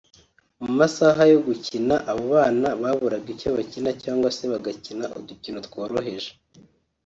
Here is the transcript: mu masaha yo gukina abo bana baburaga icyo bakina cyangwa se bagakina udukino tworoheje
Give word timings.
mu 0.63 0.71
masaha 0.79 1.21
yo 1.31 1.39
gukina 1.47 1.95
abo 2.09 2.23
bana 2.33 2.69
baburaga 2.81 3.27
icyo 3.35 3.49
bakina 3.55 3.89
cyangwa 4.03 4.27
se 4.37 4.43
bagakina 4.51 5.05
udukino 5.17 5.59
tworoheje 5.67 6.31